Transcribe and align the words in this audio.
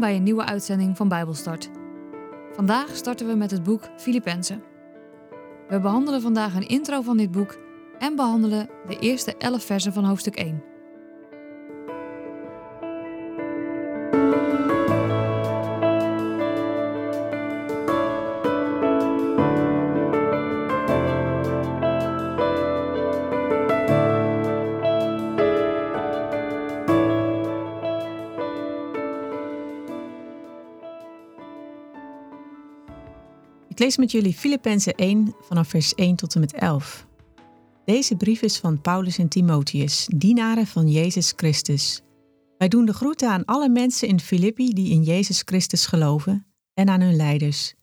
Bij 0.00 0.16
een 0.16 0.22
nieuwe 0.22 0.44
uitzending 0.44 0.96
van 0.96 1.08
Bijbelstart. 1.08 1.70
Vandaag 2.52 2.96
starten 2.96 3.26
we 3.26 3.34
met 3.34 3.50
het 3.50 3.62
boek 3.62 3.82
Filippenzen. 3.96 4.62
We 5.68 5.80
behandelen 5.80 6.20
vandaag 6.20 6.54
een 6.54 6.68
intro 6.68 7.00
van 7.00 7.16
dit 7.16 7.30
boek 7.30 7.58
en 7.98 8.16
behandelen 8.16 8.68
de 8.86 8.98
eerste 8.98 9.36
11 9.36 9.64
versen 9.64 9.92
van 9.92 10.04
hoofdstuk 10.04 10.36
1. 10.36 10.62
Ik 33.76 33.82
lees 33.82 33.96
met 33.96 34.10
jullie 34.10 34.34
Filippenzen 34.34 34.94
1 34.94 35.34
vanaf 35.40 35.68
vers 35.68 35.94
1 35.94 36.16
tot 36.16 36.34
en 36.34 36.40
met 36.40 36.52
11. 36.52 37.06
Deze 37.84 38.16
brief 38.16 38.42
is 38.42 38.58
van 38.58 38.80
Paulus 38.80 39.18
en 39.18 39.28
Timotheus, 39.28 40.08
dienaren 40.14 40.66
van 40.66 40.88
Jezus 40.88 41.32
Christus. 41.36 42.02
Wij 42.58 42.68
doen 42.68 42.84
de 42.84 42.92
groeten 42.92 43.30
aan 43.30 43.44
alle 43.44 43.68
mensen 43.68 44.08
in 44.08 44.20
Filippi 44.20 44.72
die 44.72 44.90
in 44.90 45.02
Jezus 45.02 45.42
Christus 45.44 45.86
geloven 45.86 46.46
en 46.74 46.88
aan 46.88 47.00
hun 47.00 47.16
leiders. 47.16 47.74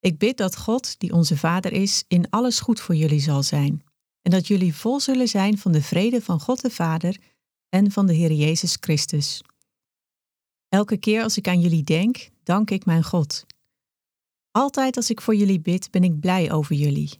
Ik 0.00 0.18
bid 0.18 0.36
dat 0.36 0.56
God, 0.56 0.98
die 0.98 1.12
onze 1.12 1.36
Vader 1.36 1.72
is, 1.72 2.04
in 2.08 2.30
alles 2.30 2.60
goed 2.60 2.80
voor 2.80 2.94
jullie 2.94 3.20
zal 3.20 3.42
zijn 3.42 3.84
en 4.22 4.30
dat 4.30 4.46
jullie 4.46 4.74
vol 4.74 5.00
zullen 5.00 5.28
zijn 5.28 5.58
van 5.58 5.72
de 5.72 5.82
vrede 5.82 6.22
van 6.22 6.40
God 6.40 6.60
de 6.62 6.70
Vader 6.70 7.16
en 7.68 7.90
van 7.90 8.06
de 8.06 8.12
Heer 8.12 8.32
Jezus 8.32 8.76
Christus. 8.80 9.42
Elke 10.68 10.96
keer 10.96 11.22
als 11.22 11.36
ik 11.36 11.48
aan 11.48 11.60
jullie 11.60 11.84
denk, 11.84 12.28
dank 12.42 12.70
ik 12.70 12.84
mijn 12.84 13.04
God. 13.04 13.46
Altijd 14.50 14.96
als 14.96 15.10
ik 15.10 15.20
voor 15.20 15.34
jullie 15.34 15.60
bid, 15.60 15.90
ben 15.90 16.04
ik 16.04 16.20
blij 16.20 16.52
over 16.52 16.74
jullie. 16.74 17.18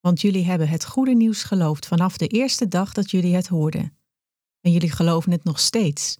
Want 0.00 0.20
jullie 0.20 0.44
hebben 0.44 0.68
het 0.68 0.84
goede 0.84 1.14
nieuws 1.14 1.42
geloofd 1.42 1.86
vanaf 1.86 2.16
de 2.16 2.26
eerste 2.26 2.68
dag 2.68 2.92
dat 2.92 3.10
jullie 3.10 3.34
het 3.34 3.48
hoorden. 3.48 3.96
En 4.60 4.72
jullie 4.72 4.90
geloven 4.90 5.32
het 5.32 5.44
nog 5.44 5.60
steeds. 5.60 6.18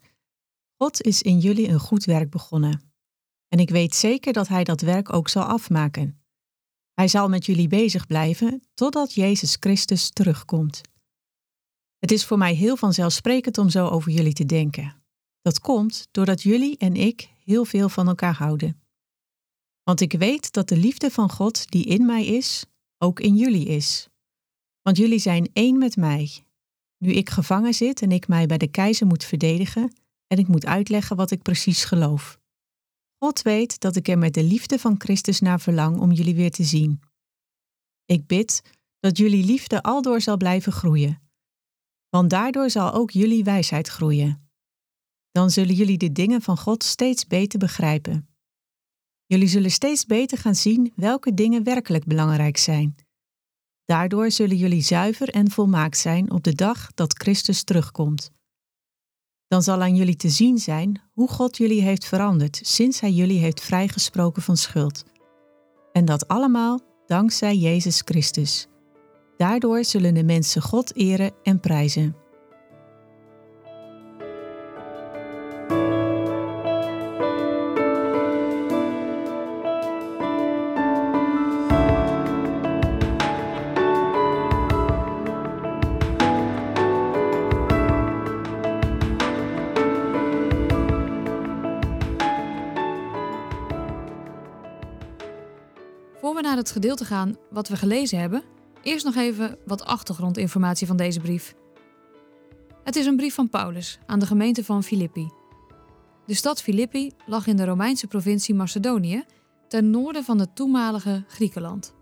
God 0.77 1.03
is 1.03 1.23
in 1.23 1.39
jullie 1.39 1.69
een 1.69 1.81
goed 1.81 2.05
werk 2.05 2.31
begonnen. 2.31 2.93
En 3.49 3.59
ik 3.59 3.71
weet 3.71 3.95
zeker 3.95 4.33
dat 4.33 4.49
Hij 4.49 4.65
dat 4.65 4.81
werk 4.81 5.13
ook 5.13 5.29
zal 5.29 5.43
afmaken. 5.43 6.23
Hij 6.95 7.09
zal 7.09 7.29
met 7.29 7.47
jullie 7.47 7.69
bezig 7.69 8.07
blijven 8.07 8.63
totdat 8.75 9.15
Jezus 9.15 9.57
Christus 9.61 10.11
terugkomt. 10.11 10.81
Het 11.99 12.13
is 12.13 12.25
voor 12.25 12.39
mij 12.39 12.55
heel 12.55 12.77
vanzelfsprekend 12.77 13.59
om 13.59 13.69
zo 13.69 13.87
over 13.87 14.13
jullie 14.13 14.33
te 14.33 14.47
denken. 14.47 15.03
Dat 15.43 15.61
komt 15.61 16.09
doordat 16.11 16.43
jullie 16.43 16.77
en 16.77 16.95
ik 16.95 17.29
heel 17.45 17.65
veel 17.65 17.89
van 17.89 18.09
elkaar 18.09 18.35
houden. 18.35 18.80
Want 19.91 20.03
ik 20.03 20.13
weet 20.13 20.53
dat 20.53 20.69
de 20.69 20.77
liefde 20.77 21.11
van 21.11 21.31
God 21.31 21.71
die 21.71 21.85
in 21.85 22.07
mij 22.07 22.27
is, 22.27 22.65
ook 22.99 23.21
in 23.21 23.37
jullie 23.37 23.67
is. 23.67 24.09
Want 24.83 24.97
jullie 24.97 25.19
zijn 25.19 25.51
één 25.53 25.79
met 25.79 25.97
mij. 25.97 26.45
Nu 26.99 27.13
ik 27.13 27.31
gevangen 27.31 27.75
zit 27.75 28.03
en 28.03 28.13
ik 28.13 28.29
mij 28.29 28.47
bij 28.47 28.59
de 28.59 28.71
keizer 28.71 29.07
moet 29.07 29.25
verdedigen 29.25 29.95
en 30.27 30.39
ik 30.39 30.49
moet 30.49 30.67
uitleggen 30.67 31.17
wat 31.17 31.31
ik 31.31 31.43
precies 31.43 31.85
geloof. 31.85 32.39
God 33.19 33.43
weet 33.43 33.81
dat 33.81 33.97
ik 33.97 34.09
er 34.09 34.19
met 34.19 34.35
de 34.35 34.43
liefde 34.43 34.79
van 34.79 34.95
Christus 34.99 35.41
naar 35.41 35.61
verlang 35.61 35.99
om 35.99 36.13
jullie 36.13 36.35
weer 36.35 36.51
te 36.51 36.65
zien. 36.65 37.01
Ik 38.05 38.27
bid 38.27 38.63
dat 38.99 39.17
jullie 39.17 39.45
liefde 39.45 39.83
aldoor 39.83 40.21
zal 40.21 40.37
blijven 40.37 40.73
groeien. 40.73 41.23
Want 42.09 42.31
daardoor 42.31 42.71
zal 42.71 42.93
ook 42.93 43.11
jullie 43.11 43.45
wijsheid 43.45 43.89
groeien. 43.89 44.51
Dan 45.31 45.51
zullen 45.51 45.75
jullie 45.75 45.99
de 45.99 46.13
dingen 46.13 46.43
van 46.43 46.59
God 46.59 46.85
steeds 46.85 47.27
beter 47.27 47.59
begrijpen. 47.59 48.30
Jullie 49.31 49.49
zullen 49.49 49.71
steeds 49.71 50.07
beter 50.07 50.39
gaan 50.39 50.55
zien 50.55 50.93
welke 50.97 51.35
dingen 51.35 51.65
werkelijk 51.65 52.05
belangrijk 52.05 52.57
zijn. 52.57 52.95
Daardoor 53.85 54.31
zullen 54.31 54.57
jullie 54.57 54.83
zuiver 54.83 55.29
en 55.29 55.51
volmaakt 55.51 55.99
zijn 55.99 56.31
op 56.31 56.45
de 56.45 56.55
dag 56.55 56.93
dat 56.95 57.19
Christus 57.19 57.63
terugkomt. 57.63 58.31
Dan 59.49 59.63
zal 59.63 59.81
aan 59.81 59.97
jullie 59.97 60.17
te 60.17 60.29
zien 60.29 60.59
zijn 60.59 61.01
hoe 61.13 61.29
God 61.29 61.57
jullie 61.57 61.83
heeft 61.83 62.05
veranderd 62.05 62.61
sinds 62.63 63.01
Hij 63.01 63.11
jullie 63.11 63.39
heeft 63.39 63.61
vrijgesproken 63.61 64.43
van 64.43 64.57
schuld. 64.57 65.05
En 65.93 66.05
dat 66.05 66.29
allemaal 66.29 66.81
dankzij 67.07 67.57
Jezus 67.57 68.03
Christus. 68.05 68.67
Daardoor 69.37 69.85
zullen 69.85 70.15
de 70.15 70.25
mensen 70.25 70.63
God 70.63 70.97
eren 70.97 71.33
en 71.43 71.61
prijzen. 71.61 72.17
We 96.41 96.47
naar 96.47 96.57
het 96.57 96.71
gedeelte 96.71 97.05
gaan 97.05 97.37
wat 97.51 97.69
we 97.69 97.77
gelezen 97.77 98.19
hebben, 98.19 98.43
eerst 98.83 99.05
nog 99.05 99.15
even 99.15 99.59
wat 99.67 99.85
achtergrondinformatie 99.85 100.87
van 100.87 100.97
deze 100.97 101.21
brief. 101.21 101.55
Het 102.85 102.97
is 102.97 103.07
een 103.07 103.17
brief 103.17 103.35
van 103.35 103.49
Paulus 103.49 103.99
aan 104.07 104.19
de 104.19 104.27
gemeente 104.27 104.65
van 104.65 104.83
Filippi. 104.83 105.31
De 106.27 106.35
stad 106.35 106.63
Filippi 106.63 107.13
lag 107.27 107.47
in 107.47 107.57
de 107.57 107.65
Romeinse 107.65 108.07
provincie 108.07 108.55
Macedonië, 108.55 109.25
ten 109.69 109.91
noorden 109.91 110.25
van 110.25 110.39
het 110.39 110.57
toenmalige 110.57 111.25
Griekenland. 111.29 111.95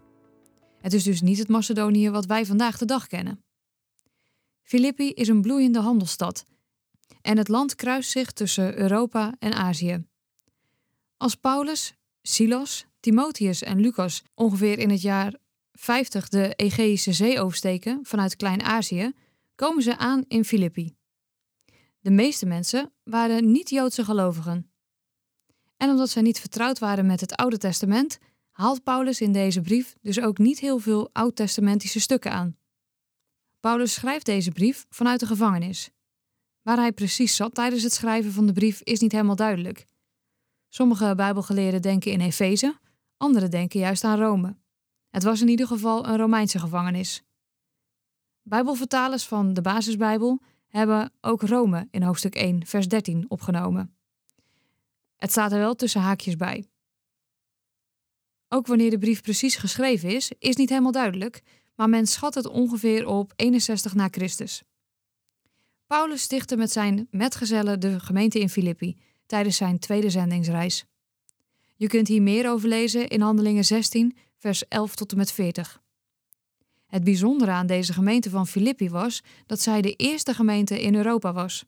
Het 0.81 0.93
is 0.93 1.03
dus 1.03 1.21
niet 1.21 1.38
het 1.38 1.48
Macedonië 1.48 2.10
wat 2.10 2.27
wij 2.27 2.47
vandaag 2.47 2.78
de 2.78 2.84
dag 2.84 3.06
kennen. 3.06 3.44
Filippi 4.62 5.10
is 5.12 5.28
een 5.28 5.43
bloeiende 5.43 5.81
handelsstad 5.81 6.44
en 7.22 7.38
het 7.38 7.48
land 7.48 7.75
kruist 7.75 8.10
zich 8.10 8.32
tussen 8.32 8.78
Europa 8.78 9.34
en 9.38 9.53
Azië. 9.53 10.04
Als 11.16 11.34
Paulus, 11.34 11.94
Silas, 12.22 12.88
Timotheus 13.00 13.62
en 13.62 13.81
Lucas 13.81 14.22
ongeveer 14.34 14.78
in 14.78 14.91
het 14.91 15.03
jaar 15.03 15.34
50 15.72 16.28
de 16.28 16.54
Egeïsche 16.54 17.12
Zee 17.12 17.41
oversteken 17.41 18.00
vanuit 18.03 18.36
Klein-Azië, 18.36 19.12
komen 19.54 19.82
ze 19.82 19.97
aan 19.97 20.25
in 20.28 20.44
Filippi. 20.44 20.97
De 22.00 22.10
meeste 22.10 22.47
mensen 22.47 22.92
waren 23.03 23.50
niet-Joodse 23.50 24.04
gelovigen. 24.04 24.70
En 25.76 25.91
omdat 25.91 26.10
zij 26.10 26.22
niet 26.22 26.41
vertrouwd 26.41 26.78
waren 26.78 27.06
met 27.06 27.20
het 27.20 27.36
Oude 27.36 27.59
Testament, 27.59 28.19
haalt 28.50 28.82
Paulus 28.82 29.20
in 29.20 29.32
deze 29.32 29.60
brief 29.60 29.97
dus 30.00 30.20
ook 30.20 30.38
niet 30.38 30.59
heel 30.59 30.78
veel 30.78 31.10
oud-testamentische 31.12 32.00
stukken 32.00 32.32
aan. 32.32 32.56
Paulus 33.60 33.92
schrijft 33.92 34.26
deze 34.26 34.50
brief 34.50 34.86
vanuit 34.91 35.20
de 35.20 35.26
gevangenis. 35.26 35.91
Waar 36.62 36.76
hij 36.76 36.92
precies 36.92 37.36
zat 37.36 37.54
tijdens 37.54 37.82
het 37.82 37.92
schrijven 37.92 38.32
van 38.32 38.47
de 38.47 38.53
brief 38.53 38.80
is 38.82 39.00
niet 39.00 39.12
helemaal 39.12 39.36
duidelijk. 39.36 39.86
Sommige 40.69 41.15
Bijbelgeleerden 41.15 41.82
denken 41.82 42.12
in 42.12 42.20
Efeze, 42.20 42.78
anderen 43.18 43.50
denken 43.50 43.80
juist 43.80 44.04
aan 44.04 44.18
Rome. 44.18 44.56
Het 45.10 45.22
was 45.22 45.40
in 45.40 45.48
ieder 45.48 45.66
geval 45.66 46.06
een 46.06 46.16
Romeinse 46.16 46.58
gevangenis. 46.58 47.22
Bijbelvertalers 48.42 49.26
van 49.26 49.54
de 49.54 49.60
Basisbijbel 49.60 50.42
hebben 50.68 51.12
ook 51.20 51.42
Rome 51.42 51.88
in 51.90 52.02
hoofdstuk 52.02 52.34
1, 52.34 52.66
vers 52.66 52.88
13 52.88 53.24
opgenomen. 53.28 53.96
Het 55.16 55.30
staat 55.30 55.52
er 55.52 55.58
wel 55.58 55.74
tussen 55.74 56.00
haakjes 56.00 56.36
bij. 56.36 56.66
Ook 58.48 58.66
wanneer 58.66 58.91
de 58.91 58.98
brief 58.98 59.22
precies 59.22 59.56
geschreven 59.56 60.10
is, 60.10 60.32
is 60.38 60.56
niet 60.56 60.68
helemaal 60.68 60.92
duidelijk, 60.92 61.42
maar 61.74 61.88
men 61.88 62.06
schat 62.06 62.34
het 62.34 62.47
ongeveer 62.47 63.06
op 63.06 63.32
61 63.36 63.94
na 63.94 64.09
Christus. 64.10 64.62
Paulus 65.86 66.22
stichtte 66.22 66.56
met 66.56 66.72
zijn 66.72 67.09
metgezellen 67.10 67.80
de 67.80 68.00
gemeente 68.00 68.41
in 68.41 68.48
Filippi 68.48 68.97
tijdens 69.26 69.56
zijn 69.56 69.78
tweede 69.78 70.10
zendingsreis. 70.10 70.84
Je 71.78 71.86
kunt 71.86 72.09
hier 72.09 72.22
meer 72.22 72.51
over 72.51 72.69
lezen 72.69 73.09
in 73.09 73.21
Handelingen 73.21 73.65
16, 73.65 74.16
vers 74.36 74.69
11 74.69 74.95
tot 74.95 75.10
en 75.10 75.16
met 75.16 75.33
40. 75.33 75.83
Het 76.86 77.04
bijzondere 77.04 77.51
aan 77.51 77.66
deze 77.66 77.92
gemeente 77.92 78.30
van 78.30 78.47
Filippi 78.47 78.91
was 78.91 79.22
dat 79.47 79.60
zij 79.60 79.80
de 79.80 79.92
eerste 79.92 80.34
gemeente 80.34 80.83
in 80.83 80.95
Europa 80.95 81.33
was. 81.33 81.65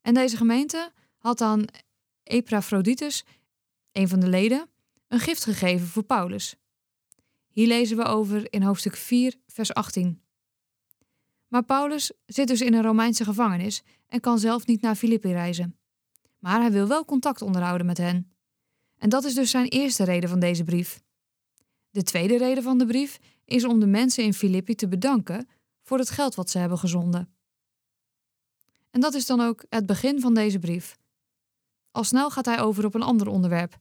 En 0.00 0.14
deze 0.14 0.36
gemeente 0.36 0.92
had 1.18 1.40
aan 1.40 1.64
Epaphroditus, 2.22 3.24
een 3.92 4.08
van 4.08 4.20
de 4.20 4.28
leden, 4.28 4.68
een 5.08 5.20
gift 5.20 5.44
gegeven 5.44 5.86
voor 5.86 6.02
Paulus. 6.02 6.56
Hier 7.48 7.66
lezen 7.66 7.96
we 7.96 8.04
over 8.04 8.52
in 8.52 8.62
hoofdstuk 8.62 8.96
4, 8.96 9.34
vers 9.46 9.74
18. 9.74 10.22
Maar 11.48 11.64
Paulus 11.64 12.12
zit 12.26 12.48
dus 12.48 12.60
in 12.60 12.74
een 12.74 12.82
Romeinse 12.82 13.24
gevangenis 13.24 13.82
en 14.08 14.20
kan 14.20 14.38
zelf 14.38 14.66
niet 14.66 14.80
naar 14.80 14.94
Filippi 14.94 15.32
reizen. 15.32 15.76
Maar 16.38 16.60
hij 16.60 16.72
wil 16.72 16.88
wel 16.88 17.04
contact 17.04 17.42
onderhouden 17.42 17.86
met 17.86 17.98
hen. 17.98 18.33
En 18.98 19.08
dat 19.08 19.24
is 19.24 19.34
dus 19.34 19.50
zijn 19.50 19.68
eerste 19.68 20.04
reden 20.04 20.28
van 20.28 20.40
deze 20.40 20.64
brief. 20.64 21.02
De 21.90 22.02
tweede 22.02 22.38
reden 22.38 22.62
van 22.62 22.78
de 22.78 22.86
brief 22.86 23.18
is 23.44 23.64
om 23.64 23.80
de 23.80 23.86
mensen 23.86 24.24
in 24.24 24.34
Filippi 24.34 24.74
te 24.74 24.88
bedanken 24.88 25.48
voor 25.82 25.98
het 25.98 26.10
geld 26.10 26.34
wat 26.34 26.50
ze 26.50 26.58
hebben 26.58 26.78
gezonden. 26.78 27.34
En 28.90 29.00
dat 29.00 29.14
is 29.14 29.26
dan 29.26 29.40
ook 29.40 29.64
het 29.68 29.86
begin 29.86 30.20
van 30.20 30.34
deze 30.34 30.58
brief. 30.58 30.96
al 31.90 32.04
snel 32.04 32.30
gaat 32.30 32.44
hij 32.44 32.60
over 32.60 32.84
op 32.84 32.94
een 32.94 33.02
ander 33.02 33.28
onderwerp, 33.28 33.76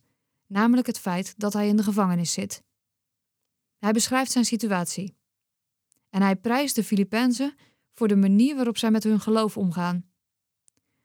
namelijk 0.48 0.88
het 0.88 1.00
feit 1.00 1.34
dat 1.40 1.54
hij 1.54 1.68
in 1.68 1.78
de 1.78 1.84
gevangenis 1.84 2.34
zit. 2.34 2.64
Hij 3.78 3.92
beschrijft 3.92 4.32
zijn 4.32 4.46
situatie. 4.46 5.16
En 6.10 6.22
hij 6.22 6.36
prijst 6.36 6.76
de 6.76 6.84
Filippenzen 6.84 7.56
voor 7.94 8.08
de 8.08 8.16
manier 8.16 8.56
waarop 8.56 8.78
zij 8.78 8.92
met 8.92 9.04
hun 9.04 9.20
geloof 9.20 9.58
omgaan. 9.58 10.06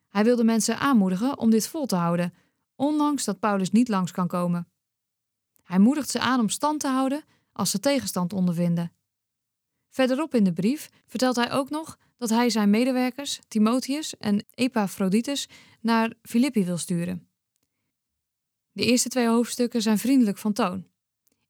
Hij 0.08 0.24
wil 0.24 0.36
de 0.36 0.44
mensen 0.44 0.78
aanmoedigen 0.78 1.38
om 1.38 1.50
dit 1.50 1.68
vol 1.68 1.86
te 1.86 1.96
houden, 1.96 2.34
ondanks 2.78 3.24
dat 3.24 3.40
Paulus 3.40 3.70
niet 3.70 3.88
langs 3.88 4.10
kan 4.10 4.28
komen. 4.28 4.68
Hij 5.62 5.78
moedigt 5.78 6.10
ze 6.10 6.20
aan 6.20 6.40
om 6.40 6.48
stand 6.48 6.80
te 6.80 6.88
houden 6.88 7.24
als 7.52 7.70
ze 7.70 7.80
tegenstand 7.80 8.32
ondervinden. 8.32 8.92
Verderop 9.90 10.34
in 10.34 10.44
de 10.44 10.52
brief 10.52 10.90
vertelt 11.06 11.36
hij 11.36 11.52
ook 11.52 11.70
nog 11.70 11.98
dat 12.16 12.28
hij 12.28 12.50
zijn 12.50 12.70
medewerkers, 12.70 13.40
Timotheus 13.48 14.16
en 14.16 14.44
Epaphroditus, 14.54 15.48
naar 15.80 16.12
Filippi 16.22 16.64
wil 16.64 16.78
sturen. 16.78 17.28
De 18.72 18.84
eerste 18.84 19.08
twee 19.08 19.28
hoofdstukken 19.28 19.82
zijn 19.82 19.98
vriendelijk 19.98 20.38
van 20.38 20.52
toon. 20.52 20.86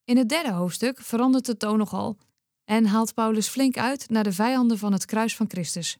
In 0.04 0.16
het 0.16 0.28
derde 0.28 0.52
hoofdstuk 0.52 1.00
verandert 1.00 1.46
de 1.46 1.56
toon 1.56 1.78
nogal 1.78 2.18
en 2.64 2.86
haalt 2.86 3.14
Paulus 3.14 3.48
flink 3.48 3.76
uit 3.78 4.10
naar 4.10 4.24
de 4.24 4.32
vijanden 4.32 4.78
van 4.78 4.92
het 4.92 5.04
kruis 5.04 5.36
van 5.36 5.50
Christus. 5.50 5.98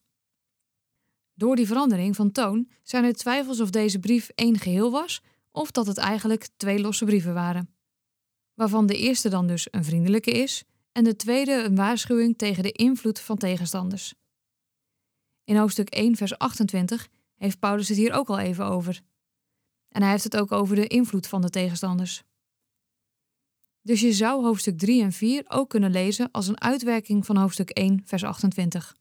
Door 1.38 1.56
die 1.56 1.67
verandering 1.67 2.17
van 2.17 2.32
toon 2.32 2.69
zijn 2.82 3.05
er 3.05 3.12
twijfels 3.12 3.61
of 3.61 3.70
deze 3.70 3.99
brief 3.99 4.29
één 4.35 4.58
geheel 4.58 4.90
was 4.90 5.23
of 5.50 5.70
dat 5.70 5.87
het 5.87 5.96
eigenlijk 5.96 6.49
twee 6.56 6.81
losse 6.81 7.05
brieven 7.05 7.35
waren. 7.35 7.75
Waarvan 8.55 8.87
de 8.87 8.96
eerste 8.96 9.29
dan 9.29 9.46
dus 9.46 9.67
een 9.70 9.85
vriendelijke 9.85 10.31
is 10.31 10.64
en 10.93 11.05
de 11.05 11.17
tweede 11.17 11.52
een 11.52 11.75
waarschuwing 11.75 12.38
tegen 12.38 12.62
de 12.62 12.73
invloed 12.73 13.20
van 13.20 13.37
tegenstanders. 13.37 14.14
In 15.44 15.56
hoofdstuk 15.56 15.88
1, 15.88 16.17
vers 16.17 16.38
28 16.38 17.08
heeft 17.37 17.58
Paulus 17.58 17.88
het 17.88 17.96
hier 17.96 18.12
ook 18.12 18.29
al 18.29 18.38
even 18.38 18.64
over. 18.64 19.00
En 19.88 20.02
hij 20.02 20.11
heeft 20.11 20.25
het 20.25 20.37
ook 20.37 20.52
over 20.52 20.76
de 20.76 20.87
invloed 20.87 21.26
van 21.26 21.40
de 21.40 21.50
tegenstanders. 21.50 22.23
Dus 23.82 24.00
je 24.00 24.12
zou 24.12 24.44
hoofdstuk 24.44 24.79
3 24.79 25.02
en 25.02 25.12
4 25.12 25.44
ook 25.49 25.70
kunnen 25.70 25.90
lezen 25.90 26.31
als 26.31 26.49
een 26.49 26.61
uitwerking 26.61 27.26
van 27.26 27.37
hoofdstuk 27.37 27.70
1, 27.70 28.02
vers 28.05 28.25
28. 28.25 28.96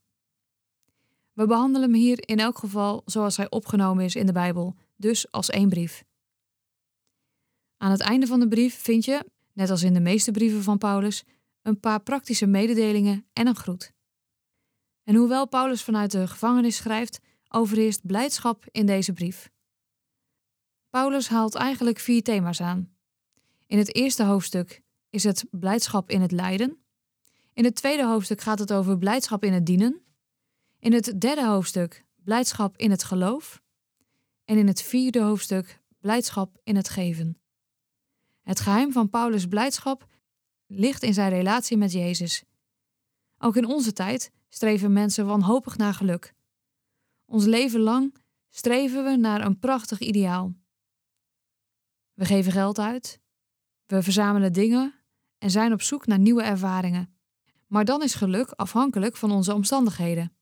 We 1.38 1.46
behandelen 1.46 1.90
hem 1.90 2.00
hier 2.00 2.28
in 2.28 2.38
elk 2.38 2.58
geval 2.58 3.02
zoals 3.04 3.36
hij 3.36 3.50
opgenomen 3.50 4.04
is 4.04 4.14
in 4.14 4.26
de 4.26 4.32
Bijbel, 4.32 4.76
dus 4.96 5.30
als 5.30 5.50
één 5.50 5.68
brief. 5.68 6.04
Aan 7.76 7.90
het 7.90 8.00
einde 8.00 8.26
van 8.26 8.40
de 8.40 8.48
brief 8.48 8.74
vind 8.74 9.04
je, 9.04 9.24
net 9.52 9.70
als 9.70 9.82
in 9.82 9.94
de 9.94 10.00
meeste 10.00 10.30
brieven 10.30 10.62
van 10.62 10.78
Paulus, 10.78 11.24
een 11.62 11.80
paar 11.80 12.00
praktische 12.00 12.46
mededelingen 12.46 13.26
en 13.32 13.46
een 13.46 13.56
groet. 13.56 13.92
En 15.04 15.14
hoewel 15.14 15.48
Paulus 15.48 15.82
vanuit 15.82 16.10
de 16.10 16.26
gevangenis 16.26 16.76
schrijft, 16.76 17.20
overheerst 17.48 18.06
blijdschap 18.06 18.64
in 18.70 18.86
deze 18.86 19.12
brief. 19.12 19.50
Paulus 20.90 21.28
haalt 21.28 21.54
eigenlijk 21.54 21.98
vier 21.98 22.22
thema's 22.22 22.60
aan. 22.60 22.92
In 23.66 23.78
het 23.78 23.94
eerste 23.94 24.24
hoofdstuk 24.24 24.82
is 25.10 25.24
het 25.24 25.44
blijdschap 25.50 26.10
in 26.10 26.20
het 26.20 26.32
lijden. 26.32 26.78
In 27.52 27.64
het 27.64 27.74
tweede 27.74 28.06
hoofdstuk 28.06 28.40
gaat 28.40 28.58
het 28.58 28.72
over 28.72 28.98
blijdschap 28.98 29.44
in 29.44 29.52
het 29.52 29.66
dienen. 29.66 30.02
In 30.78 30.92
het 30.92 31.20
derde 31.20 31.46
hoofdstuk 31.46 32.04
blijdschap 32.24 32.76
in 32.76 32.90
het 32.90 33.04
geloof. 33.04 33.62
En 34.44 34.58
in 34.58 34.66
het 34.66 34.82
vierde 34.82 35.20
hoofdstuk 35.20 35.80
blijdschap 36.00 36.60
in 36.62 36.76
het 36.76 36.88
geven. 36.88 37.40
Het 38.42 38.60
geheim 38.60 38.92
van 38.92 39.10
Paulus' 39.10 39.46
blijdschap 39.46 40.08
ligt 40.66 41.02
in 41.02 41.14
zijn 41.14 41.30
relatie 41.30 41.76
met 41.76 41.92
Jezus. 41.92 42.44
Ook 43.38 43.56
in 43.56 43.64
onze 43.66 43.92
tijd 43.92 44.32
streven 44.48 44.92
mensen 44.92 45.26
wanhopig 45.26 45.76
naar 45.76 45.94
geluk. 45.94 46.34
Ons 47.24 47.44
leven 47.44 47.80
lang 47.80 48.14
streven 48.48 49.04
we 49.04 49.16
naar 49.16 49.44
een 49.44 49.58
prachtig 49.58 49.98
ideaal. 49.98 50.54
We 52.14 52.24
geven 52.24 52.52
geld 52.52 52.78
uit, 52.78 53.20
we 53.86 54.02
verzamelen 54.02 54.52
dingen 54.52 54.94
en 55.38 55.50
zijn 55.50 55.72
op 55.72 55.82
zoek 55.82 56.06
naar 56.06 56.18
nieuwe 56.18 56.42
ervaringen. 56.42 57.18
Maar 57.66 57.84
dan 57.84 58.02
is 58.02 58.14
geluk 58.14 58.50
afhankelijk 58.50 59.16
van 59.16 59.30
onze 59.30 59.54
omstandigheden. 59.54 60.37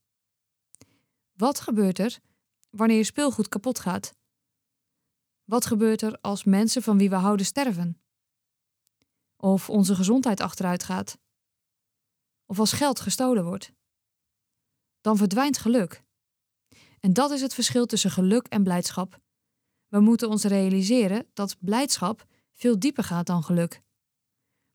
Wat 1.36 1.60
gebeurt 1.60 1.98
er 1.98 2.18
wanneer 2.70 2.96
je 2.96 3.04
speelgoed 3.04 3.48
kapot 3.48 3.78
gaat? 3.78 4.14
Wat 5.44 5.66
gebeurt 5.66 6.02
er 6.02 6.20
als 6.20 6.44
mensen 6.44 6.82
van 6.82 6.98
wie 6.98 7.10
we 7.10 7.16
houden 7.16 7.46
sterven? 7.46 8.00
Of 9.36 9.70
onze 9.70 9.94
gezondheid 9.94 10.40
achteruit 10.40 10.82
gaat? 10.82 11.18
Of 12.46 12.58
als 12.58 12.72
geld 12.72 13.00
gestolen 13.00 13.44
wordt? 13.44 13.72
Dan 15.00 15.16
verdwijnt 15.16 15.58
geluk. 15.58 16.04
En 17.00 17.12
dat 17.12 17.30
is 17.30 17.40
het 17.40 17.54
verschil 17.54 17.86
tussen 17.86 18.10
geluk 18.10 18.46
en 18.46 18.62
blijdschap. 18.62 19.20
We 19.88 20.00
moeten 20.00 20.28
ons 20.28 20.44
realiseren 20.44 21.26
dat 21.32 21.56
blijdschap 21.60 22.26
veel 22.52 22.78
dieper 22.78 23.04
gaat 23.04 23.26
dan 23.26 23.42
geluk. 23.42 23.82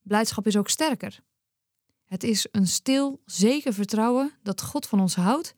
Blijdschap 0.01 0.47
is 0.47 0.57
ook 0.57 0.69
sterker. 0.69 1.23
Het 2.05 2.23
is 2.23 2.47
een 2.51 2.67
stil, 2.67 3.21
zeker 3.25 3.73
vertrouwen 3.73 4.39
dat 4.43 4.61
God 4.61 4.87
van 4.87 4.99
ons 4.99 5.15
houdt 5.15 5.55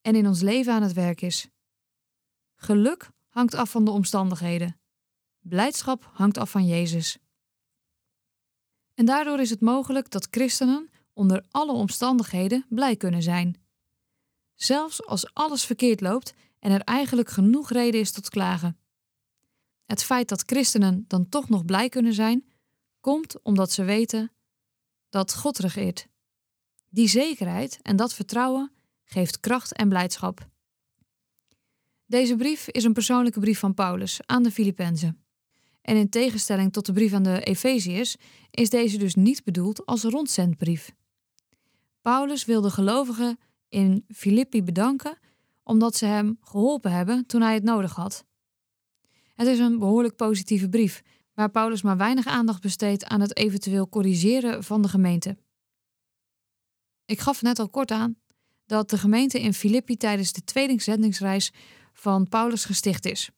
en 0.00 0.14
in 0.14 0.26
ons 0.26 0.40
leven 0.40 0.72
aan 0.72 0.82
het 0.82 0.92
werk 0.92 1.20
is. 1.20 1.48
Geluk 2.54 3.10
hangt 3.28 3.54
af 3.54 3.70
van 3.70 3.84
de 3.84 3.90
omstandigheden. 3.90 4.80
Blijdschap 5.40 6.10
hangt 6.12 6.38
af 6.38 6.50
van 6.50 6.66
Jezus. 6.66 7.18
En 8.94 9.04
daardoor 9.04 9.40
is 9.40 9.50
het 9.50 9.60
mogelijk 9.60 10.10
dat 10.10 10.28
christenen 10.30 10.90
onder 11.12 11.44
alle 11.50 11.72
omstandigheden 11.72 12.66
blij 12.68 12.96
kunnen 12.96 13.22
zijn. 13.22 13.62
Zelfs 14.54 15.06
als 15.06 15.34
alles 15.34 15.64
verkeerd 15.64 16.00
loopt 16.00 16.34
en 16.58 16.70
er 16.70 16.80
eigenlijk 16.80 17.28
genoeg 17.28 17.70
reden 17.70 18.00
is 18.00 18.12
tot 18.12 18.28
klagen. 18.28 18.78
Het 19.84 20.02
feit 20.02 20.28
dat 20.28 20.42
christenen 20.46 21.04
dan 21.08 21.28
toch 21.28 21.48
nog 21.48 21.64
blij 21.64 21.88
kunnen 21.88 22.14
zijn, 22.14 22.44
komt 23.00 23.42
omdat 23.42 23.72
ze 23.72 23.84
weten 23.84 24.32
dat 25.08 25.34
God 25.34 25.58
regeert. 25.58 26.06
Die 26.88 27.08
zekerheid 27.08 27.78
en 27.82 27.96
dat 27.96 28.14
vertrouwen 28.14 28.72
geeft 29.12 29.40
kracht 29.40 29.72
en 29.72 29.88
blijdschap. 29.88 30.48
Deze 32.06 32.36
brief 32.36 32.68
is 32.68 32.84
een 32.84 32.92
persoonlijke 32.92 33.40
brief 33.40 33.58
van 33.58 33.74
Paulus 33.74 34.20
aan 34.26 34.42
de 34.42 34.50
Filippenzen. 34.50 35.24
En 35.82 35.96
in 35.96 36.08
tegenstelling 36.08 36.72
tot 36.72 36.86
de 36.86 36.92
brief 36.92 37.12
aan 37.12 37.22
de 37.22 37.42
Efeziërs 37.42 38.16
is 38.50 38.70
deze 38.70 38.98
dus 38.98 39.14
niet 39.14 39.44
bedoeld 39.44 39.86
als 39.86 40.02
rondzendbrief. 40.02 40.92
Paulus 42.00 42.44
wil 42.44 42.60
de 42.60 42.70
gelovigen 42.70 43.38
in 43.68 44.04
Filippi 44.08 44.62
bedanken 44.62 45.18
omdat 45.62 45.96
ze 45.96 46.06
hem 46.06 46.38
geholpen 46.40 46.92
hebben 46.92 47.26
toen 47.26 47.40
hij 47.40 47.54
het 47.54 47.62
nodig 47.62 47.94
had. 47.94 48.24
Het 49.34 49.46
is 49.46 49.58
een 49.58 49.78
behoorlijk 49.78 50.16
positieve 50.16 50.68
brief, 50.68 51.02
waar 51.34 51.50
Paulus 51.50 51.82
maar 51.82 51.96
weinig 51.96 52.26
aandacht 52.26 52.62
besteedt 52.62 53.04
aan 53.04 53.20
het 53.20 53.36
eventueel 53.36 53.88
corrigeren 53.88 54.64
van 54.64 54.82
de 54.82 54.88
gemeente. 54.88 55.36
Ik 57.04 57.20
gaf 57.20 57.42
net 57.42 57.58
al 57.58 57.68
kort 57.68 57.90
aan 57.90 58.19
dat 58.70 58.90
de 58.90 58.98
gemeente 58.98 59.40
in 59.40 59.54
Filippi 59.54 59.96
tijdens 59.96 60.32
de 60.32 60.44
tweede 60.44 60.82
zendingsreis 60.82 61.52
van 61.92 62.28
Paulus 62.28 62.64
gesticht 62.64 63.06
is. 63.06 63.30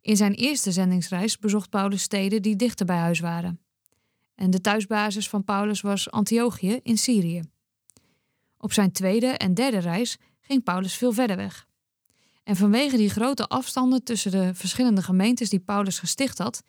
In 0.00 0.16
zijn 0.16 0.34
eerste 0.34 0.72
zendingsreis 0.72 1.38
bezocht 1.38 1.70
Paulus 1.70 2.02
steden 2.02 2.42
die 2.42 2.56
dichter 2.56 2.86
bij 2.86 2.96
huis 2.96 3.20
waren. 3.20 3.60
En 4.34 4.50
de 4.50 4.60
thuisbasis 4.60 5.28
van 5.28 5.44
Paulus 5.44 5.80
was 5.80 6.10
Antiochië 6.10 6.80
in 6.82 6.98
Syrië. 6.98 7.42
Op 8.58 8.72
zijn 8.72 8.92
tweede 8.92 9.26
en 9.26 9.54
derde 9.54 9.78
reis 9.78 10.18
ging 10.40 10.62
Paulus 10.62 10.94
veel 10.94 11.12
verder 11.12 11.36
weg. 11.36 11.66
En 12.42 12.56
vanwege 12.56 12.96
die 12.96 13.10
grote 13.10 13.48
afstanden 13.48 14.04
tussen 14.04 14.30
de 14.30 14.54
verschillende 14.54 15.02
gemeentes 15.02 15.50
die 15.50 15.60
Paulus 15.60 15.98
gesticht 15.98 16.38
had, 16.38 16.62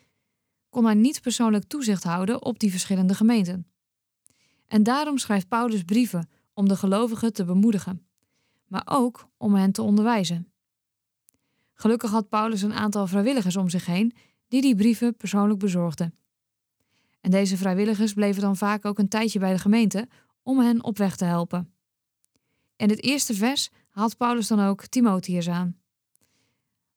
kon 0.70 0.86
hij 0.86 0.94
niet 0.94 1.22
persoonlijk 1.22 1.64
toezicht 1.64 2.04
houden 2.04 2.44
op 2.46 2.60
die 2.60 2.72
verschillende 2.72 3.14
gemeenten. 3.14 3.68
En 4.68 4.84
daarom 4.84 5.18
schrijft 5.18 5.48
Paulus 5.48 5.82
brieven 5.84 6.30
om 6.54 6.68
de 6.68 6.76
gelovigen 6.76 7.34
te 7.34 7.46
bemoedigen, 7.46 8.08
maar 8.68 8.84
ook 8.86 9.30
om 9.38 9.56
hen 9.56 9.72
te 9.72 9.82
onderwijzen. 9.82 10.52
Gelukkig 11.74 12.12
had 12.12 12.30
Paulus 12.30 12.62
een 12.62 12.74
aantal 12.74 13.08
vrijwilligers 13.08 13.56
om 13.56 13.70
zich 13.70 13.86
heen 13.86 14.16
die 14.48 14.62
die 14.62 14.76
brieven 14.76 15.16
persoonlijk 15.16 15.60
bezorgden. 15.60 16.16
En 17.22 17.32
deze 17.32 17.58
vrijwilligers 17.58 18.14
bleven 18.14 18.42
dan 18.42 18.58
vaak 18.58 18.86
ook 18.86 19.00
een 19.00 19.08
tijdje 19.08 19.40
bij 19.40 19.52
de 19.52 19.60
gemeente 19.60 20.08
om 20.42 20.60
hen 20.60 20.84
op 20.84 20.98
weg 20.98 21.16
te 21.16 21.26
helpen. 21.26 21.74
In 22.76 22.90
het 22.90 23.04
eerste 23.04 23.34
vers 23.34 23.70
haalt 23.90 24.18
Paulus 24.18 24.48
dan 24.48 24.60
ook 24.60 24.86
Timotheus 24.86 25.50
aan. 25.50 25.78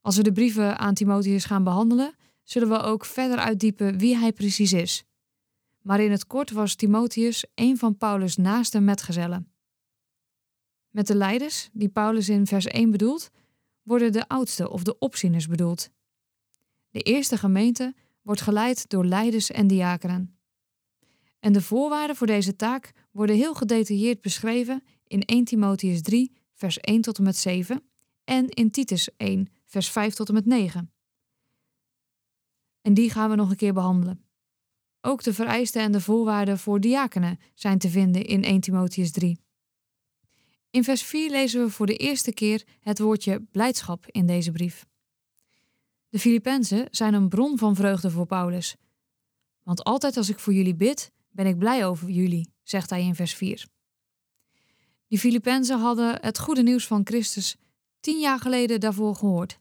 Als 0.01 0.17
we 0.17 0.23
de 0.23 0.33
brieven 0.33 0.79
aan 0.79 0.95
Timotheus 0.95 1.45
gaan 1.45 1.65
behandelen, 1.65 2.15
zullen 2.43 2.69
we 2.69 2.79
ook 2.79 3.05
verder 3.05 3.39
uitdiepen 3.39 3.99
wie 3.99 4.17
hij 4.17 4.33
precies 4.33 4.73
is. 4.73 5.05
Maar 5.87 6.00
in 6.00 6.11
het 6.11 6.26
kort 6.26 6.50
was 6.50 6.75
Timotheus 6.75 7.47
een 7.55 7.78
van 7.78 7.97
Paulus' 7.97 8.37
naaste 8.37 8.81
metgezellen. 8.81 9.52
Met 10.90 11.07
de 11.07 11.14
leiders, 11.14 11.69
die 11.73 11.88
Paulus 11.88 12.28
in 12.28 12.47
vers 12.47 12.66
1 12.66 12.90
bedoelt, 12.90 13.31
worden 13.83 14.12
de 14.12 14.28
oudste 14.28 14.71
of 14.71 14.83
de 14.83 14.99
opzieners 14.99 15.47
bedoeld. 15.47 15.90
De 16.90 17.00
eerste 17.00 17.37
gemeente 17.38 17.95
wordt 18.23 18.40
geleid 18.40 18.88
door 18.88 19.05
leiders 19.05 19.50
en 19.50 19.66
diakenen. 19.66 20.38
En 21.40 21.52
de 21.52 21.62
voorwaarden 21.62 22.16
voor 22.16 22.26
deze 22.26 22.57
taak 22.57 22.93
worden 23.11 23.37
heel 23.37 23.55
gedetailleerd 23.55 24.21
beschreven 24.21 24.83
in 25.07 25.21
1 25.21 25.45
Timotheus 25.45 26.02
3, 26.02 26.33
vers 26.55 26.78
1 26.78 27.00
tot 27.00 27.19
en 27.19 27.25
met 27.25 27.37
7 27.37 27.83
en 28.25 28.49
in 28.49 28.71
Titus 28.71 29.16
1, 29.16 29.49
vers 29.64 29.90
5 29.90 30.14
tot 30.14 30.28
en 30.28 30.35
met 30.35 30.47
9. 30.47 30.93
En 32.81 32.95
die 32.95 33.11
gaan 33.11 33.31
we 33.31 33.37
nog 33.37 33.50
een 33.50 33.57
keer 33.57 33.75
behandelen. 33.75 34.25
Ook 35.07 35.23
de 35.23 35.35
vereisten 35.35 35.83
en 35.83 35.93
de 35.93 36.01
voorwaarden 36.01 36.59
voor 36.59 36.81
diakenen 36.81 37.39
zijn 37.55 37.79
te 37.79 37.89
vinden 37.89 38.25
in 38.25 38.45
1 38.45 38.61
Timotheus 38.61 39.11
3. 39.11 39.39
In 40.71 40.85
vers 40.85 41.03
4 41.03 41.31
lezen 41.31 41.65
we 41.65 41.71
voor 41.71 41.87
de 41.87 41.97
eerste 41.97 42.33
keer 42.33 42.65
het 42.81 42.99
woordje 42.99 43.41
blijdschap 43.41 44.07
in 44.07 44.27
deze 44.27 44.51
brief. 44.51 44.87
De 46.09 46.19
Filippenzen 46.19 46.89
zijn 46.91 47.15
een 47.15 47.29
bron 47.29 47.59
van 47.59 47.75
vreugde 47.75 48.11
voor 48.11 48.27
Paulus. 48.27 48.77
Want 49.63 49.85
altijd 49.85 50.17
als 50.17 50.29
ik 50.29 50.39
voor 50.39 50.53
jullie 50.53 50.75
bid, 50.75 51.13
ben 51.31 51.47
ik 51.47 51.59
blij 51.59 51.87
over 51.87 52.09
jullie, 52.09 52.53
zegt 52.63 52.91
hij 52.91 53.03
in 53.03 53.15
vers 53.15 53.35
4. 53.35 53.67
Die 55.09 55.19
Filippenzen 55.19 55.79
hadden 55.79 56.19
het 56.21 56.39
goede 56.39 56.63
nieuws 56.63 56.87
van 56.87 57.01
Christus 57.05 57.57
tien 58.01 58.21
jaar 58.21 58.39
geleden 58.39 58.81
daarvoor 58.81 59.15
gehoord. 59.15 59.59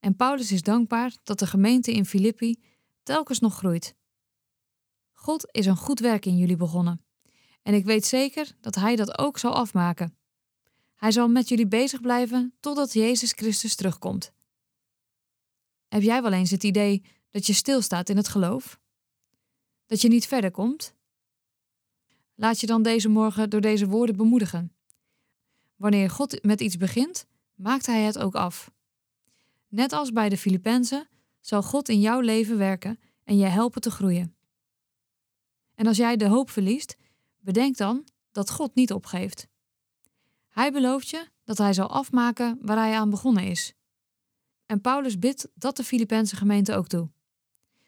En 0.00 0.16
Paulus 0.16 0.52
is 0.52 0.62
dankbaar 0.62 1.16
dat 1.22 1.38
de 1.38 1.46
gemeente 1.46 1.92
in 1.92 2.06
Filippi 2.06 2.62
telkens 3.02 3.38
nog 3.40 3.56
groeit. 3.56 3.94
God 5.26 5.48
is 5.50 5.66
een 5.66 5.76
goed 5.76 6.00
werk 6.00 6.26
in 6.26 6.36
jullie 6.36 6.56
begonnen. 6.56 7.04
En 7.62 7.74
ik 7.74 7.84
weet 7.84 8.06
zeker 8.06 8.56
dat 8.60 8.74
Hij 8.74 8.96
dat 8.96 9.18
ook 9.18 9.38
zal 9.38 9.54
afmaken. 9.54 10.16
Hij 10.94 11.12
zal 11.12 11.28
met 11.28 11.48
jullie 11.48 11.66
bezig 11.66 12.00
blijven 12.00 12.54
totdat 12.60 12.92
Jezus 12.92 13.32
Christus 13.32 13.74
terugkomt. 13.74 14.32
Heb 15.88 16.02
jij 16.02 16.22
wel 16.22 16.32
eens 16.32 16.50
het 16.50 16.64
idee 16.64 17.02
dat 17.30 17.46
je 17.46 17.52
stilstaat 17.52 18.08
in 18.08 18.16
het 18.16 18.28
geloof? 18.28 18.80
Dat 19.86 20.00
je 20.00 20.08
niet 20.08 20.26
verder 20.26 20.50
komt? 20.50 20.94
Laat 22.34 22.60
je 22.60 22.66
dan 22.66 22.82
deze 22.82 23.08
morgen 23.08 23.50
door 23.50 23.60
deze 23.60 23.86
woorden 23.86 24.16
bemoedigen. 24.16 24.72
Wanneer 25.76 26.10
God 26.10 26.42
met 26.44 26.60
iets 26.60 26.76
begint, 26.76 27.26
maakt 27.54 27.86
Hij 27.86 28.02
het 28.02 28.18
ook 28.18 28.34
af. 28.34 28.70
Net 29.68 29.92
als 29.92 30.12
bij 30.12 30.28
de 30.28 30.38
Filippenzen 30.38 31.08
zal 31.40 31.62
God 31.62 31.88
in 31.88 32.00
jouw 32.00 32.20
leven 32.20 32.58
werken 32.58 33.00
en 33.24 33.36
je 33.36 33.46
helpen 33.46 33.80
te 33.80 33.90
groeien. 33.90 34.35
En 35.76 35.86
als 35.86 35.96
jij 35.96 36.16
de 36.16 36.28
hoop 36.28 36.50
verliest, 36.50 36.96
bedenk 37.40 37.76
dan 37.76 38.04
dat 38.32 38.50
God 38.50 38.74
niet 38.74 38.92
opgeeft. 38.92 39.48
Hij 40.48 40.72
belooft 40.72 41.08
je 41.08 41.26
dat 41.44 41.58
hij 41.58 41.72
zal 41.72 41.90
afmaken 41.90 42.58
waar 42.60 42.76
hij 42.76 42.94
aan 42.94 43.10
begonnen 43.10 43.44
is. 43.44 43.74
En 44.66 44.80
Paulus 44.80 45.18
bidt 45.18 45.48
dat 45.54 45.76
de 45.76 45.84
Filipijnse 45.84 46.36
gemeente 46.36 46.74
ook 46.74 46.86
toe. 46.86 47.10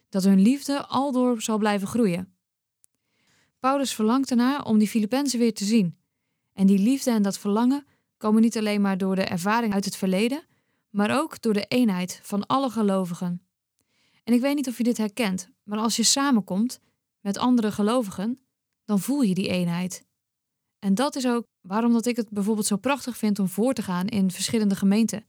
Dat 0.09 0.25
hun 0.25 0.40
liefde 0.40 0.87
aldoor 0.87 1.42
zal 1.42 1.59
blijven 1.59 1.88
groeien. 1.88 2.33
Paulus 3.59 3.95
verlangt 3.95 4.30
ernaar 4.30 4.64
om 4.64 4.78
die 4.78 4.88
Filippenzen 4.88 5.38
weer 5.38 5.54
te 5.54 5.64
zien. 5.64 5.99
En 6.52 6.66
die 6.66 6.78
liefde 6.78 7.11
en 7.11 7.23
dat 7.23 7.38
verlangen 7.38 7.87
komen 8.16 8.42
niet 8.42 8.57
alleen 8.57 8.80
maar 8.80 8.99
door 8.99 9.14
de 9.14 9.25
ervaring 9.25 9.75
uit 9.75 9.85
het 9.85 9.97
verleden, 9.97 10.42
maar 10.90 11.21
ook 11.21 11.42
door 11.42 11.52
de 11.52 11.66
eenheid 11.68 12.21
van 12.23 12.47
alle 12.47 12.71
gelovigen. 12.71 13.42
En 14.25 14.35
ik 14.35 14.40
weet 14.40 14.54
niet 14.54 14.68
of 14.68 14.76
je 14.76 14.85
dit 14.85 14.97
herkent, 14.97 15.50
maar 15.62 15.78
als 15.78 15.97
je 15.97 16.02
samenkomt 16.02 16.80
met 17.21 17.39
andere 17.39 17.73
gelovigen, 17.73 18.41
dan 18.85 19.01
voel 19.01 19.21
je 19.21 19.35
die 19.35 19.49
eenheid. 19.49 20.07
En 20.79 20.95
dat 20.95 21.17
is 21.17 21.27
ook 21.27 21.45
waarom 21.61 21.93
dat 21.93 22.07
ik 22.07 22.17
het 22.17 22.31
bijvoorbeeld 22.31 22.67
zo 22.67 22.77
prachtig 22.77 23.17
vind 23.17 23.39
om 23.39 23.49
voor 23.49 23.73
te 23.73 23.83
gaan 23.83 24.07
in 24.07 24.31
verschillende 24.31 24.77
gemeenten. 24.77 25.25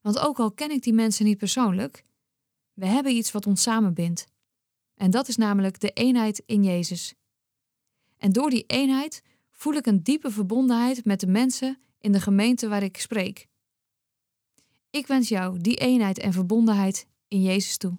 Want 0.00 0.18
ook 0.18 0.38
al 0.38 0.52
ken 0.52 0.70
ik 0.70 0.82
die 0.82 0.92
mensen 0.92 1.24
niet 1.24 1.38
persoonlijk, 1.38 2.04
we 2.72 2.86
hebben 2.86 3.16
iets 3.16 3.32
wat 3.32 3.46
ons 3.46 3.62
samenbindt. 3.62 4.26
En 4.94 5.10
dat 5.10 5.28
is 5.28 5.36
namelijk 5.36 5.80
de 5.80 5.90
eenheid 5.90 6.42
in 6.46 6.64
Jezus. 6.64 7.14
En 8.16 8.32
door 8.32 8.50
die 8.50 8.64
eenheid 8.66 9.22
voel 9.50 9.74
ik 9.74 9.86
een 9.86 10.02
diepe 10.02 10.30
verbondenheid 10.30 11.04
met 11.04 11.20
de 11.20 11.26
mensen 11.26 11.78
in 11.98 12.12
de 12.12 12.20
gemeente 12.20 12.68
waar 12.68 12.82
ik 12.82 12.96
spreek. 12.96 13.48
Ik 14.90 15.06
wens 15.06 15.28
jou 15.28 15.58
die 15.58 15.76
eenheid 15.76 16.18
en 16.18 16.32
verbondenheid 16.32 17.06
in 17.28 17.42
Jezus 17.42 17.76
toe. 17.76 17.98